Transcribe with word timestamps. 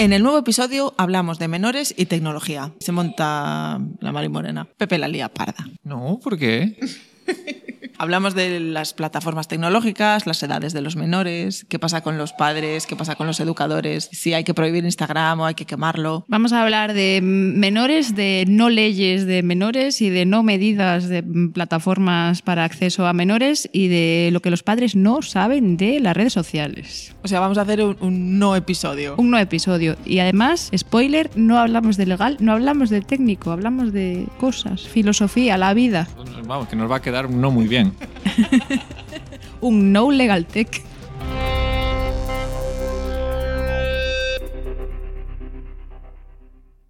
En 0.00 0.14
el 0.14 0.22
nuevo 0.22 0.38
episodio 0.38 0.94
hablamos 0.96 1.38
de 1.38 1.46
menores 1.46 1.92
y 1.94 2.06
tecnología. 2.06 2.72
Se 2.80 2.90
monta 2.90 3.78
la 4.00 4.12
Mari 4.12 4.30
Morena. 4.30 4.66
Pepe 4.78 4.96
la 4.96 5.08
lía 5.08 5.28
parda. 5.28 5.68
No, 5.84 6.18
¿por 6.24 6.38
qué? 6.38 6.78
Hablamos 8.00 8.34
de 8.34 8.60
las 8.60 8.94
plataformas 8.94 9.46
tecnológicas, 9.46 10.26
las 10.26 10.42
edades 10.42 10.72
de 10.72 10.80
los 10.80 10.96
menores, 10.96 11.66
qué 11.68 11.78
pasa 11.78 12.00
con 12.00 12.16
los 12.16 12.32
padres, 12.32 12.86
qué 12.86 12.96
pasa 12.96 13.14
con 13.14 13.26
los 13.26 13.40
educadores, 13.40 14.08
si 14.10 14.32
hay 14.32 14.42
que 14.42 14.54
prohibir 14.54 14.86
Instagram 14.86 15.40
o 15.40 15.44
hay 15.44 15.54
que 15.54 15.66
quemarlo. 15.66 16.24
Vamos 16.26 16.54
a 16.54 16.62
hablar 16.62 16.94
de 16.94 17.20
menores, 17.22 18.16
de 18.16 18.46
no 18.48 18.70
leyes 18.70 19.26
de 19.26 19.42
menores 19.42 20.00
y 20.00 20.08
de 20.08 20.24
no 20.24 20.42
medidas 20.42 21.10
de 21.10 21.22
plataformas 21.52 22.40
para 22.40 22.64
acceso 22.64 23.06
a 23.06 23.12
menores 23.12 23.68
y 23.70 23.88
de 23.88 24.30
lo 24.32 24.40
que 24.40 24.48
los 24.48 24.62
padres 24.62 24.96
no 24.96 25.20
saben 25.20 25.76
de 25.76 26.00
las 26.00 26.16
redes 26.16 26.32
sociales. 26.32 27.14
O 27.22 27.28
sea, 27.28 27.38
vamos 27.38 27.58
a 27.58 27.62
hacer 27.62 27.82
un, 27.82 27.98
un 28.00 28.38
no 28.38 28.56
episodio. 28.56 29.14
Un 29.18 29.30
no 29.30 29.36
episodio. 29.36 29.98
Y 30.06 30.20
además, 30.20 30.70
spoiler, 30.74 31.28
no 31.34 31.58
hablamos 31.58 31.98
de 31.98 32.06
legal, 32.06 32.38
no 32.40 32.52
hablamos 32.52 32.88
de 32.88 33.02
técnico, 33.02 33.50
hablamos 33.50 33.92
de 33.92 34.26
cosas, 34.38 34.88
filosofía, 34.88 35.58
la 35.58 35.74
vida. 35.74 36.08
Vamos, 36.46 36.66
que 36.66 36.76
nos 36.76 36.90
va 36.90 36.96
a 36.96 37.02
quedar 37.02 37.28
no 37.28 37.50
muy 37.50 37.68
bien. 37.68 37.89
un 39.60 39.92
no 39.92 40.10
legal 40.10 40.46
tech. 40.46 40.82